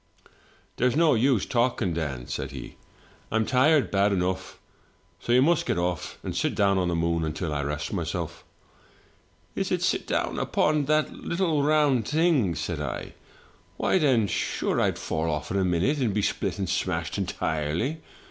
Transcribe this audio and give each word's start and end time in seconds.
*" 0.39 0.75
There's 0.77 0.95
no 0.95 1.13
use 1.13 1.45
talking, 1.45 1.93
Dan,' 1.93 2.25
said 2.25 2.49
he; 2.49 2.75
'I'm 3.31 3.45
tired 3.45 3.91
bad 3.91 4.11
enough, 4.11 4.57
so 5.19 5.31
you 5.31 5.43
must 5.43 5.67
get 5.67 5.77
off, 5.77 6.17
and 6.23 6.35
sit 6.35 6.55
down 6.55 6.79
on 6.79 6.87
the 6.87 6.95
moon 6.95 7.23
until 7.23 7.53
I 7.53 7.61
rest 7.61 7.93
myself.'" 7.93 8.43
'Is 9.55 9.71
it 9.71 9.83
sit 9.83 10.07
down 10.07 10.39
upon 10.39 10.85
that 10.85 11.13
little 11.13 11.61
round 11.61 12.07
thing?' 12.07 12.55
said 12.55 12.81
I. 12.81 13.13
'Why, 13.77 13.99
then, 13.99 14.25
sure, 14.25 14.81
I'd 14.81 14.97
fall 14.97 15.29
off 15.29 15.51
in 15.51 15.57
a 15.57 15.63
minute 15.63 15.99
and 15.99 16.15
be 16.15 16.23
spilt 16.23 16.57
and 16.57 16.67
smashed 16.67 17.19
entirely. 17.19 18.01